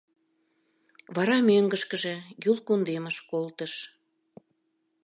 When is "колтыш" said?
3.29-3.73